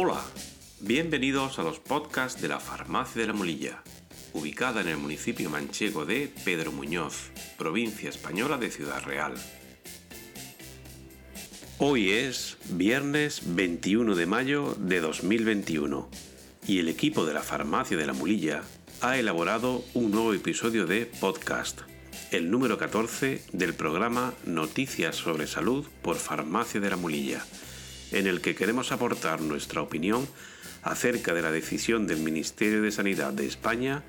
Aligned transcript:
Hola, 0.00 0.22
bienvenidos 0.78 1.58
a 1.58 1.64
los 1.64 1.80
podcasts 1.80 2.40
de 2.40 2.46
la 2.46 2.60
Farmacia 2.60 3.20
de 3.20 3.26
la 3.26 3.32
Molilla, 3.32 3.82
ubicada 4.32 4.80
en 4.80 4.86
el 4.86 4.96
municipio 4.96 5.50
manchego 5.50 6.06
de 6.06 6.32
Pedro 6.44 6.70
Muñoz, 6.70 7.32
provincia 7.58 8.08
española 8.08 8.58
de 8.58 8.70
Ciudad 8.70 9.02
Real. 9.02 9.34
Hoy 11.78 12.10
es 12.10 12.58
viernes 12.70 13.42
21 13.56 14.14
de 14.14 14.26
mayo 14.26 14.76
de 14.78 15.00
2021 15.00 16.08
y 16.68 16.78
el 16.78 16.88
equipo 16.88 17.26
de 17.26 17.34
la 17.34 17.42
Farmacia 17.42 17.96
de 17.96 18.06
la 18.06 18.12
Molilla 18.12 18.62
ha 19.00 19.18
elaborado 19.18 19.84
un 19.94 20.12
nuevo 20.12 20.32
episodio 20.32 20.86
de 20.86 21.06
podcast, 21.06 21.80
el 22.30 22.52
número 22.52 22.78
14 22.78 23.42
del 23.52 23.74
programa 23.74 24.32
Noticias 24.46 25.16
sobre 25.16 25.48
Salud 25.48 25.84
por 26.02 26.14
Farmacia 26.14 26.80
de 26.80 26.90
la 26.90 26.96
Molilla 26.96 27.44
en 28.12 28.26
el 28.26 28.40
que 28.40 28.54
queremos 28.54 28.92
aportar 28.92 29.40
nuestra 29.40 29.82
opinión 29.82 30.26
acerca 30.82 31.34
de 31.34 31.42
la 31.42 31.50
decisión 31.50 32.06
del 32.06 32.20
Ministerio 32.20 32.82
de 32.82 32.92
Sanidad 32.92 33.32
de 33.32 33.46
España 33.46 34.02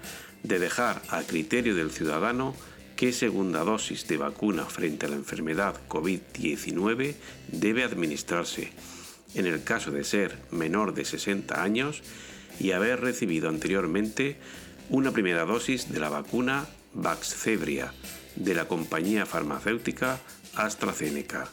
de 0.44 0.60
dejar 0.60 1.02
a 1.10 1.24
criterio 1.24 1.76
del 1.76 1.92
ciudadano 1.92 2.56
qué 2.96 3.14
segunda 3.14 3.64
dosis 3.64 4.08
de 4.08 4.18
vacuna 4.18 4.66
frente 4.66 5.06
a 5.06 5.10
la 5.10 5.16
enfermedad 5.16 5.76
COVID-19 5.88 7.16
debe 7.52 7.84
administrarse, 7.84 8.72
en 9.36 9.46
el 9.46 9.64
caso 9.64 9.92
de 9.92 10.04
ser 10.04 10.38
menor 10.52 10.94
de 10.94 11.06
60 11.06 11.62
años 11.62 12.02
y 12.60 12.72
haber 12.72 13.02
recibido 13.02 13.50
anteriormente 13.50 14.38
una 14.90 15.12
primera 15.12 15.46
dosis 15.46 15.92
de 15.92 16.00
la 16.00 16.10
vacuna 16.10 16.68
Vaxzevria 16.94 17.94
de 18.36 18.54
la 18.56 18.68
compañía 18.68 19.26
farmacéutica 19.26 20.20
AstraZeneca. 20.56 21.50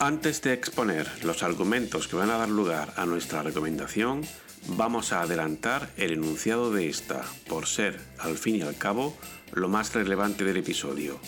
Antes 0.00 0.42
de 0.42 0.52
exponer 0.52 1.10
los 1.24 1.42
argumentos 1.42 2.06
que 2.06 2.14
van 2.14 2.30
a 2.30 2.38
dar 2.38 2.48
lugar 2.48 2.94
a 2.96 3.04
nuestra 3.04 3.42
recomendación, 3.42 4.22
vamos 4.68 5.12
a 5.12 5.22
adelantar 5.22 5.90
el 5.96 6.12
enunciado 6.12 6.70
de 6.70 6.88
esta, 6.88 7.24
por 7.48 7.66
ser, 7.66 7.98
al 8.18 8.38
fin 8.38 8.56
y 8.56 8.62
al 8.62 8.76
cabo, 8.76 9.18
lo 9.52 9.68
más 9.68 9.92
relevante 9.92 10.44
del 10.44 10.58
episodio. 10.58 11.18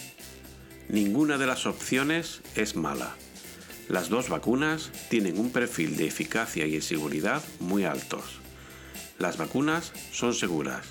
Ninguna 0.88 1.36
de 1.36 1.48
las 1.48 1.66
opciones 1.66 2.42
es 2.54 2.76
mala. 2.76 3.16
Las 3.88 4.08
dos 4.08 4.28
vacunas 4.28 4.92
tienen 5.08 5.40
un 5.40 5.50
perfil 5.50 5.96
de 5.96 6.06
eficacia 6.06 6.64
y 6.64 6.72
de 6.72 6.80
seguridad 6.80 7.42
muy 7.58 7.82
altos. 7.82 8.38
Las 9.18 9.36
vacunas 9.36 9.92
son 10.12 10.32
seguras 10.32 10.86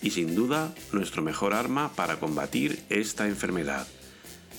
y 0.00 0.12
sin 0.12 0.34
duda 0.34 0.74
nuestro 0.92 1.20
mejor 1.20 1.52
arma 1.52 1.92
para 1.94 2.18
combatir 2.18 2.82
esta 2.88 3.26
enfermedad. 3.26 3.86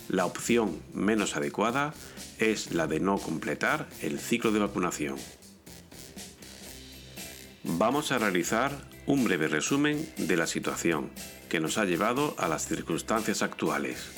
La 0.10 0.26
opción 0.26 0.82
menos 0.92 1.36
adecuada 1.36 1.94
es 2.40 2.74
la 2.74 2.88
de 2.88 3.00
no 3.00 3.20
completar 3.20 3.88
el 4.02 4.20
ciclo 4.20 4.52
de 4.52 4.58
vacunación. 4.58 5.18
Vamos 7.64 8.12
a 8.12 8.18
realizar 8.18 8.72
un 9.06 9.24
breve 9.24 9.48
resumen 9.48 10.12
de 10.18 10.36
la 10.36 10.48
situación 10.48 11.12
que 11.48 11.60
nos 11.60 11.78
ha 11.78 11.86
llevado 11.86 12.34
a 12.40 12.48
las 12.48 12.68
circunstancias 12.68 13.44
actuales. 13.44 14.10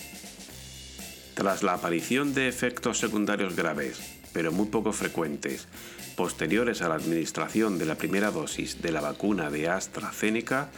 Tras 1.33 1.61
la 1.61 1.73
aparición 1.73 2.33
de 2.33 2.47
efectos 2.47 2.97
secundarios 2.97 3.57
graves, 3.57 3.99
pero 4.31 4.53
muy 4.53 4.67
poco 4.67 4.93
frecuentes, 4.93 5.67
posteriores 6.15 6.81
a 6.81 6.87
la 6.87 6.95
administración 6.95 7.77
de 7.77 7.85
la 7.85 7.95
primera 7.95 8.31
dosis 8.31 8.81
de 8.81 8.93
la 8.93 9.01
vacuna 9.01 9.49
de 9.49 9.67
AstraZeneca, 9.67 10.69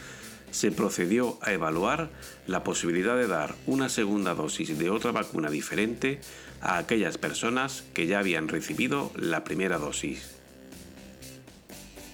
se 0.54 0.70
procedió 0.70 1.36
a 1.42 1.52
evaluar 1.52 2.10
la 2.46 2.62
posibilidad 2.62 3.16
de 3.16 3.26
dar 3.26 3.56
una 3.66 3.88
segunda 3.88 4.34
dosis 4.34 4.78
de 4.78 4.88
otra 4.88 5.10
vacuna 5.10 5.50
diferente 5.50 6.20
a 6.60 6.78
aquellas 6.78 7.18
personas 7.18 7.82
que 7.92 8.06
ya 8.06 8.20
habían 8.20 8.46
recibido 8.46 9.10
la 9.16 9.42
primera 9.42 9.78
dosis. 9.78 10.36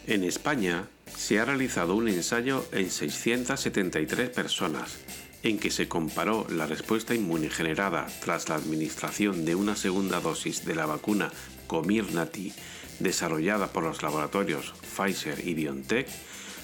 En 0.06 0.24
España 0.24 0.88
se 1.14 1.38
ha 1.38 1.44
realizado 1.44 1.94
un 1.94 2.08
ensayo 2.08 2.64
en 2.72 2.90
673 2.90 4.30
personas 4.30 4.96
en 5.42 5.58
que 5.58 5.70
se 5.70 5.86
comparó 5.86 6.46
la 6.48 6.66
respuesta 6.66 7.14
inmune 7.14 7.50
generada 7.50 8.06
tras 8.24 8.48
la 8.48 8.54
administración 8.54 9.44
de 9.44 9.54
una 9.54 9.76
segunda 9.76 10.18
dosis 10.20 10.64
de 10.64 10.74
la 10.74 10.86
vacuna 10.86 11.30
Comirnaty 11.66 12.54
desarrollada 13.00 13.66
por 13.68 13.84
los 13.84 14.02
laboratorios 14.02 14.72
Pfizer 14.96 15.46
y 15.46 15.52
BioNTech 15.52 16.08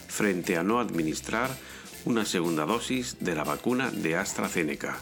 frente 0.09 0.57
a 0.57 0.63
no 0.63 0.81
administrar 0.81 1.51
una 2.05 2.25
segunda 2.25 2.65
dosis 2.65 3.17
de 3.21 3.35
la 3.35 3.45
vacuna 3.45 3.91
de 3.91 4.17
AstraZeneca. 4.17 4.99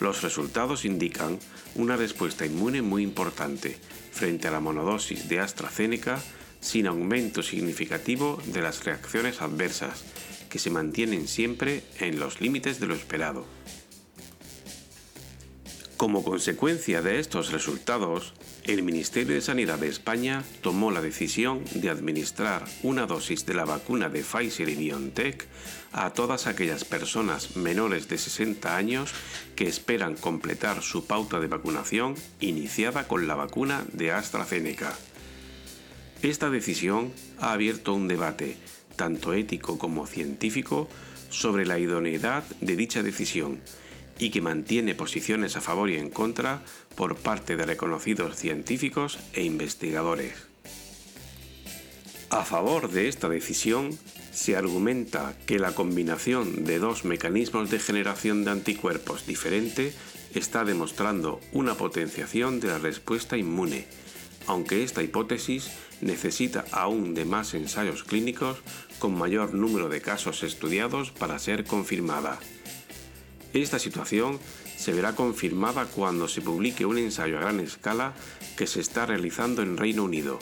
Los 0.00 0.22
resultados 0.22 0.84
indican 0.84 1.38
una 1.74 1.96
respuesta 1.96 2.46
inmune 2.46 2.82
muy 2.82 3.02
importante 3.02 3.78
frente 4.12 4.48
a 4.48 4.50
la 4.50 4.60
monodosis 4.60 5.28
de 5.28 5.40
AstraZeneca 5.40 6.20
sin 6.60 6.86
aumento 6.86 7.42
significativo 7.42 8.42
de 8.46 8.62
las 8.62 8.84
reacciones 8.84 9.40
adversas, 9.40 10.04
que 10.48 10.58
se 10.58 10.70
mantienen 10.70 11.28
siempre 11.28 11.84
en 12.00 12.18
los 12.18 12.40
límites 12.40 12.80
de 12.80 12.86
lo 12.86 12.94
esperado. 12.94 13.46
Como 15.96 16.24
consecuencia 16.24 17.02
de 17.02 17.18
estos 17.18 17.52
resultados, 17.52 18.34
el 18.64 18.82
Ministerio 18.82 19.34
de 19.34 19.40
Sanidad 19.40 19.78
de 19.78 19.88
España 19.88 20.44
tomó 20.60 20.90
la 20.90 21.00
decisión 21.00 21.62
de 21.74 21.90
administrar 21.90 22.64
una 22.82 23.06
dosis 23.06 23.46
de 23.46 23.54
la 23.54 23.64
vacuna 23.64 24.08
de 24.08 24.22
Pfizer 24.22 24.68
y 24.68 24.74
BioNTech 24.74 25.46
a 25.92 26.10
todas 26.10 26.46
aquellas 26.46 26.84
personas 26.84 27.56
menores 27.56 28.08
de 28.08 28.18
60 28.18 28.76
años 28.76 29.12
que 29.56 29.66
esperan 29.66 30.16
completar 30.16 30.82
su 30.82 31.06
pauta 31.06 31.40
de 31.40 31.46
vacunación 31.46 32.14
iniciada 32.40 33.08
con 33.08 33.26
la 33.26 33.34
vacuna 33.34 33.84
de 33.92 34.12
AstraZeneca. 34.12 34.92
Esta 36.22 36.50
decisión 36.50 37.12
ha 37.38 37.52
abierto 37.52 37.94
un 37.94 38.08
debate, 38.08 38.56
tanto 38.96 39.32
ético 39.32 39.78
como 39.78 40.06
científico, 40.06 40.88
sobre 41.30 41.66
la 41.66 41.78
idoneidad 41.78 42.44
de 42.60 42.76
dicha 42.76 43.02
decisión 43.02 43.60
y 44.18 44.30
que 44.30 44.40
mantiene 44.40 44.94
posiciones 44.94 45.56
a 45.56 45.60
favor 45.60 45.90
y 45.90 45.96
en 45.96 46.10
contra 46.10 46.62
por 46.96 47.16
parte 47.16 47.56
de 47.56 47.66
reconocidos 47.66 48.36
científicos 48.36 49.18
e 49.32 49.44
investigadores. 49.44 50.34
A 52.30 52.44
favor 52.44 52.90
de 52.90 53.08
esta 53.08 53.28
decisión, 53.28 53.98
se 54.32 54.54
argumenta 54.54 55.34
que 55.46 55.58
la 55.58 55.74
combinación 55.74 56.64
de 56.64 56.78
dos 56.78 57.04
mecanismos 57.04 57.70
de 57.70 57.78
generación 57.78 58.44
de 58.44 58.50
anticuerpos 58.50 59.26
diferente 59.26 59.92
está 60.34 60.64
demostrando 60.64 61.40
una 61.52 61.74
potenciación 61.74 62.60
de 62.60 62.68
la 62.68 62.78
respuesta 62.78 63.36
inmune, 63.36 63.86
aunque 64.46 64.84
esta 64.84 65.02
hipótesis 65.02 65.70
necesita 66.00 66.64
aún 66.70 67.14
de 67.14 67.24
más 67.24 67.54
ensayos 67.54 68.04
clínicos 68.04 68.58
con 68.98 69.16
mayor 69.16 69.54
número 69.54 69.88
de 69.88 70.00
casos 70.00 70.42
estudiados 70.42 71.10
para 71.10 71.38
ser 71.38 71.64
confirmada. 71.64 72.38
Esta 73.62 73.80
situación 73.80 74.38
se 74.76 74.92
verá 74.92 75.16
confirmada 75.16 75.86
cuando 75.86 76.28
se 76.28 76.40
publique 76.40 76.86
un 76.86 76.96
ensayo 76.96 77.38
a 77.38 77.40
gran 77.40 77.58
escala 77.58 78.14
que 78.56 78.68
se 78.68 78.80
está 78.80 79.04
realizando 79.04 79.62
en 79.62 79.76
Reino 79.76 80.04
Unido, 80.04 80.38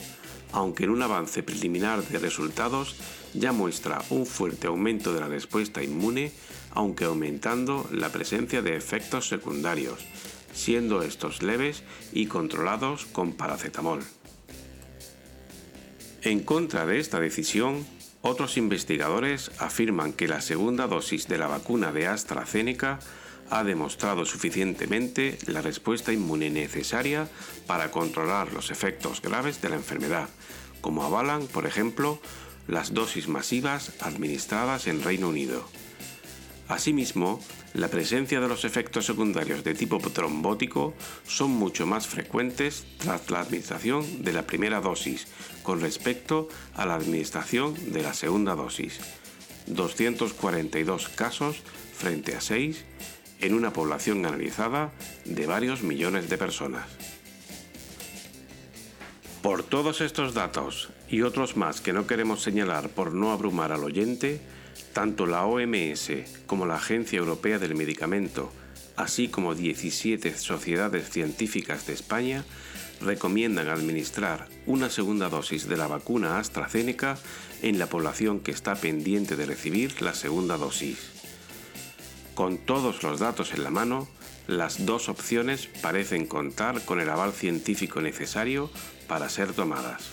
aunque 0.51 0.83
en 0.83 0.91
un 0.91 1.01
avance 1.01 1.41
preliminar 1.41 2.03
de 2.03 2.19
resultados 2.19 2.95
ya 3.33 3.51
muestra 3.51 4.03
un 4.11 4.27
fuerte 4.27 4.67
aumento 4.67 5.13
de 5.13 5.19
la 5.19 5.27
respuesta 5.27 5.81
inmune, 5.81 6.31
aunque 6.71 7.05
aumentando 7.05 7.89
la 7.91 8.09
presencia 8.09 8.61
de 8.61 8.75
efectos 8.75 9.27
secundarios, 9.27 10.05
siendo 10.53 11.01
estos 11.01 11.41
leves 11.41 11.83
y 12.13 12.27
controlados 12.27 13.05
con 13.05 13.33
paracetamol. 13.33 14.03
En 16.21 16.41
contra 16.41 16.85
de 16.85 16.99
esta 16.99 17.19
decisión, 17.19 17.83
otros 18.21 18.57
investigadores 18.57 19.51
afirman 19.59 20.13
que 20.13 20.27
la 20.27 20.41
segunda 20.41 20.87
dosis 20.87 21.27
de 21.27 21.37
la 21.37 21.47
vacuna 21.47 21.91
de 21.91 22.07
AstraZeneca 22.07 22.99
ha 23.49 23.63
demostrado 23.63 24.25
suficientemente 24.25 25.37
la 25.47 25.61
respuesta 25.61 26.11
inmune 26.11 26.49
necesaria 26.49 27.29
para 27.65 27.91
controlar 27.91 28.51
los 28.53 28.71
efectos 28.71 29.21
graves 29.21 29.61
de 29.61 29.69
la 29.69 29.75
enfermedad, 29.75 30.29
como 30.81 31.03
avalan, 31.03 31.47
por 31.47 31.65
ejemplo, 31.65 32.19
las 32.67 32.93
dosis 32.93 33.27
masivas 33.27 33.93
administradas 34.01 34.87
en 34.87 35.01
Reino 35.01 35.29
Unido. 35.29 35.67
Asimismo, 36.67 37.39
la 37.77 37.89
presencia 37.89 38.39
de 38.39 38.47
los 38.47 38.65
efectos 38.65 39.05
secundarios 39.05 39.63
de 39.63 39.75
tipo 39.75 39.99
trombótico 39.99 40.95
son 41.27 41.51
mucho 41.51 41.85
más 41.85 42.07
frecuentes 42.07 42.87
tras 42.97 43.29
la 43.29 43.41
administración 43.41 44.23
de 44.23 44.33
la 44.33 44.47
primera 44.47 44.81
dosis 44.81 45.27
con 45.61 45.79
respecto 45.79 46.47
a 46.73 46.87
la 46.87 46.95
administración 46.95 47.75
de 47.93 48.01
la 48.01 48.15
segunda 48.15 48.55
dosis. 48.55 48.99
242 49.67 51.07
casos 51.09 51.57
frente 51.95 52.35
a 52.35 52.41
6 52.41 52.83
en 53.41 53.53
una 53.53 53.73
población 53.73 54.25
analizada 54.25 54.91
de 55.25 55.45
varios 55.45 55.83
millones 55.83 56.29
de 56.29 56.37
personas. 56.39 56.87
Por 59.43 59.61
todos 59.61 60.01
estos 60.01 60.33
datos 60.33 60.89
y 61.09 61.21
otros 61.21 61.55
más 61.55 61.79
que 61.79 61.93
no 61.93 62.07
queremos 62.07 62.41
señalar 62.41 62.89
por 62.89 63.13
no 63.13 63.31
abrumar 63.31 63.71
al 63.71 63.83
oyente, 63.83 64.41
tanto 64.93 65.25
la 65.25 65.45
OMS 65.45 66.11
como 66.45 66.65
la 66.65 66.75
Agencia 66.75 67.19
Europea 67.19 67.59
del 67.59 67.75
Medicamento 67.75 68.51
así 68.97 69.29
como 69.29 69.55
17 69.55 70.35
sociedades 70.37 71.09
científicas 71.09 71.85
de 71.87 71.93
España, 71.93 72.43
recomiendan 72.99 73.69
administrar 73.69 74.49
una 74.65 74.89
segunda 74.89 75.29
dosis 75.29 75.69
de 75.69 75.77
la 75.77 75.87
vacuna 75.87 76.39
AstraZeneca 76.39 77.17
en 77.61 77.77
la 77.77 77.85
población 77.85 78.39
que 78.39 78.51
está 78.51 78.75
pendiente 78.75 79.35
de 79.35 79.45
recibir 79.45 80.01
la 80.01 80.15
segunda 80.15 80.57
dosis. 80.57 80.97
Con 82.33 82.57
todos 82.57 83.03
los 83.03 83.19
datos 83.19 83.53
en 83.53 83.63
la 83.63 83.69
mano, 83.69 84.07
las 84.47 84.85
dos 84.85 85.09
opciones 85.09 85.67
parecen 85.81 86.25
contar 86.25 86.83
con 86.83 86.99
el 86.99 87.09
aval 87.09 87.33
científico 87.33 88.01
necesario 88.01 88.71
para 89.07 89.29
ser 89.29 89.53
tomadas. 89.53 90.09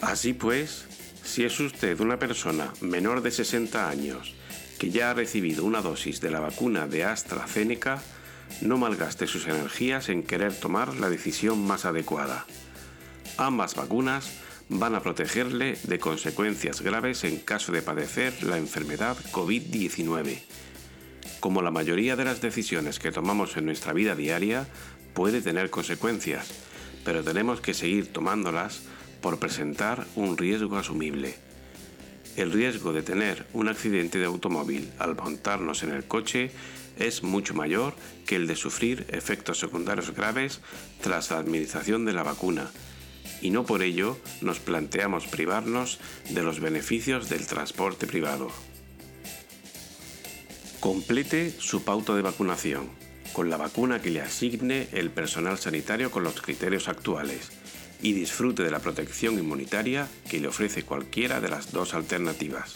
Así 0.00 0.32
pues, 0.32 0.86
si 1.32 1.44
es 1.44 1.58
usted 1.60 1.98
una 2.00 2.18
persona 2.18 2.74
menor 2.82 3.22
de 3.22 3.30
60 3.30 3.88
años 3.88 4.34
que 4.78 4.90
ya 4.90 5.10
ha 5.10 5.14
recibido 5.14 5.64
una 5.64 5.80
dosis 5.80 6.20
de 6.20 6.30
la 6.30 6.40
vacuna 6.40 6.86
de 6.86 7.04
AstraZeneca, 7.04 8.02
no 8.60 8.76
malgaste 8.76 9.26
sus 9.26 9.46
energías 9.46 10.10
en 10.10 10.24
querer 10.24 10.52
tomar 10.54 10.94
la 10.96 11.08
decisión 11.08 11.66
más 11.66 11.86
adecuada. 11.86 12.44
Ambas 13.38 13.74
vacunas 13.76 14.30
van 14.68 14.94
a 14.94 15.00
protegerle 15.00 15.78
de 15.84 15.98
consecuencias 15.98 16.82
graves 16.82 17.24
en 17.24 17.38
caso 17.38 17.72
de 17.72 17.80
padecer 17.80 18.42
la 18.42 18.58
enfermedad 18.58 19.16
COVID-19. 19.32 20.38
Como 21.40 21.62
la 21.62 21.70
mayoría 21.70 22.14
de 22.14 22.26
las 22.26 22.42
decisiones 22.42 22.98
que 22.98 23.10
tomamos 23.10 23.56
en 23.56 23.64
nuestra 23.64 23.94
vida 23.94 24.14
diaria, 24.14 24.68
puede 25.14 25.40
tener 25.40 25.70
consecuencias, 25.70 26.52
pero 27.06 27.24
tenemos 27.24 27.62
que 27.62 27.72
seguir 27.72 28.12
tomándolas 28.12 28.82
por 29.22 29.38
presentar 29.38 30.06
un 30.16 30.36
riesgo 30.36 30.76
asumible. 30.76 31.34
El 32.36 32.52
riesgo 32.52 32.92
de 32.92 33.02
tener 33.02 33.46
un 33.54 33.68
accidente 33.68 34.18
de 34.18 34.26
automóvil 34.26 34.90
al 34.98 35.14
montarnos 35.14 35.82
en 35.82 35.92
el 35.92 36.04
coche 36.04 36.50
es 36.98 37.22
mucho 37.22 37.54
mayor 37.54 37.94
que 38.26 38.36
el 38.36 38.46
de 38.46 38.56
sufrir 38.56 39.06
efectos 39.08 39.58
secundarios 39.58 40.10
graves 40.14 40.60
tras 41.00 41.30
la 41.30 41.38
administración 41.38 42.04
de 42.04 42.12
la 42.12 42.22
vacuna, 42.22 42.70
y 43.40 43.50
no 43.50 43.64
por 43.64 43.82
ello 43.82 44.18
nos 44.40 44.60
planteamos 44.60 45.26
privarnos 45.26 45.98
de 46.30 46.42
los 46.42 46.60
beneficios 46.60 47.28
del 47.28 47.46
transporte 47.46 48.06
privado. 48.06 48.50
Complete 50.80 51.54
su 51.58 51.84
pauta 51.84 52.14
de 52.14 52.22
vacunación 52.22 52.88
con 53.32 53.48
la 53.48 53.56
vacuna 53.56 54.02
que 54.02 54.10
le 54.10 54.20
asigne 54.20 54.88
el 54.92 55.10
personal 55.10 55.56
sanitario 55.58 56.10
con 56.10 56.24
los 56.24 56.42
criterios 56.42 56.88
actuales 56.88 57.50
y 58.02 58.12
disfrute 58.12 58.62
de 58.62 58.70
la 58.70 58.80
protección 58.80 59.38
inmunitaria 59.38 60.08
que 60.28 60.40
le 60.40 60.48
ofrece 60.48 60.82
cualquiera 60.82 61.40
de 61.40 61.48
las 61.48 61.72
dos 61.72 61.94
alternativas. 61.94 62.74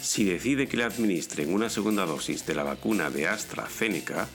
Si 0.00 0.24
decide 0.24 0.66
que 0.66 0.78
le 0.78 0.84
administren 0.84 1.52
una 1.52 1.68
segunda 1.68 2.06
dosis 2.06 2.46
de 2.46 2.54
la 2.54 2.62
vacuna 2.62 3.10
de 3.10 3.28
AstraZeneca, 3.28 4.26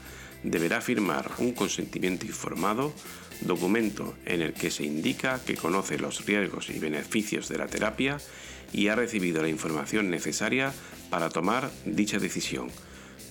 deberá 0.43 0.81
firmar 0.81 1.31
un 1.39 1.53
consentimiento 1.53 2.25
informado, 2.27 2.93
documento 3.41 4.13
en 4.25 4.41
el 4.41 4.53
que 4.53 4.69
se 4.69 4.83
indica 4.83 5.41
que 5.43 5.55
conoce 5.55 5.97
los 5.97 6.25
riesgos 6.25 6.69
y 6.69 6.77
beneficios 6.79 7.49
de 7.49 7.57
la 7.57 7.67
terapia 7.67 8.19
y 8.71 8.87
ha 8.87 8.95
recibido 8.95 9.41
la 9.41 9.49
información 9.49 10.09
necesaria 10.09 10.73
para 11.09 11.29
tomar 11.29 11.71
dicha 11.85 12.19
decisión, 12.19 12.69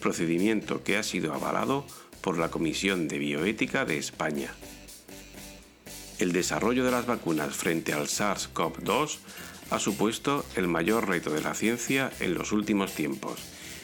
procedimiento 0.00 0.82
que 0.82 0.96
ha 0.96 1.02
sido 1.02 1.32
avalado 1.32 1.86
por 2.20 2.38
la 2.38 2.50
Comisión 2.50 3.08
de 3.08 3.18
Bioética 3.18 3.84
de 3.84 3.98
España. 3.98 4.52
El 6.18 6.32
desarrollo 6.32 6.84
de 6.84 6.90
las 6.90 7.06
vacunas 7.06 7.54
frente 7.54 7.92
al 7.92 8.06
SARS-CoV-2 8.06 9.18
ha 9.70 9.78
supuesto 9.78 10.44
el 10.54 10.68
mayor 10.68 11.08
reto 11.08 11.30
de 11.30 11.40
la 11.40 11.54
ciencia 11.54 12.12
en 12.20 12.34
los 12.34 12.52
últimos 12.52 12.94
tiempos 12.94 13.40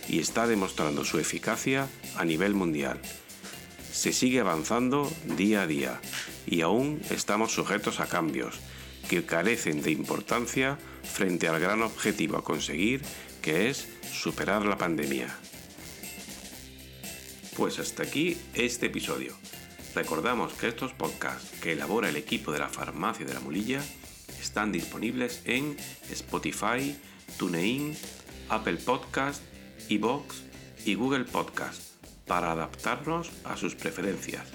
y 0.08 0.20
está 0.20 0.46
demostrando 0.46 1.04
su 1.04 1.18
eficacia 1.18 1.88
a 2.16 2.24
nivel 2.24 2.54
mundial. 2.54 3.00
Se 3.92 4.12
sigue 4.12 4.40
avanzando 4.40 5.10
día 5.36 5.62
a 5.62 5.66
día 5.66 6.00
y 6.46 6.60
aún 6.60 7.00
estamos 7.10 7.52
sujetos 7.52 8.00
a 8.00 8.06
cambios 8.06 8.60
que 9.08 9.24
carecen 9.24 9.82
de 9.82 9.90
importancia 9.90 10.78
frente 11.02 11.48
al 11.48 11.58
gran 11.58 11.82
objetivo 11.82 12.36
a 12.36 12.44
conseguir 12.44 13.02
que 13.42 13.70
es 13.70 13.88
superar 14.12 14.64
la 14.66 14.76
pandemia. 14.76 15.34
Pues 17.56 17.78
hasta 17.78 18.02
aquí 18.02 18.36
este 18.54 18.86
episodio. 18.86 19.34
Recordamos 19.98 20.52
que 20.52 20.68
estos 20.68 20.92
podcasts 20.92 21.58
que 21.60 21.72
elabora 21.72 22.08
el 22.08 22.14
equipo 22.14 22.52
de 22.52 22.60
la 22.60 22.68
Farmacia 22.68 23.26
de 23.26 23.34
la 23.34 23.40
Mulilla 23.40 23.82
están 24.40 24.70
disponibles 24.70 25.42
en 25.44 25.76
Spotify, 26.08 26.96
TuneIn, 27.36 27.96
Apple 28.48 28.76
Podcast, 28.76 29.42
iVoox 29.88 30.36
y 30.84 30.94
Google 30.94 31.24
Podcast 31.24 31.82
para 32.28 32.52
adaptarnos 32.52 33.32
a 33.42 33.56
sus 33.56 33.74
preferencias. 33.74 34.46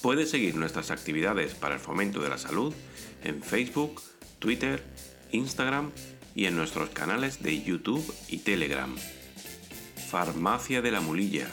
Puedes 0.00 0.30
seguir 0.30 0.54
nuestras 0.54 0.90
actividades 0.90 1.52
para 1.52 1.74
el 1.74 1.80
fomento 1.80 2.22
de 2.22 2.30
la 2.30 2.38
salud 2.38 2.72
en 3.22 3.42
Facebook, 3.42 4.00
Twitter, 4.38 4.82
Instagram 5.30 5.92
y 6.34 6.46
en 6.46 6.56
nuestros 6.56 6.88
canales 6.88 7.42
de 7.42 7.62
YouTube 7.62 8.14
y 8.28 8.38
Telegram. 8.38 8.96
Farmacia 10.08 10.80
de 10.80 10.90
la 10.90 11.02
Mulilla, 11.02 11.48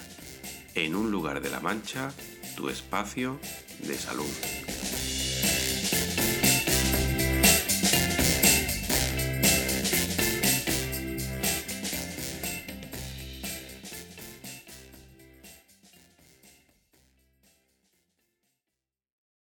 en 0.76 0.96
un 0.96 1.12
lugar 1.12 1.42
de 1.42 1.50
la 1.50 1.60
Mancha, 1.60 2.14
tu 2.56 2.70
espacio 2.70 3.40
de 3.80 3.96
salud. 3.96 4.83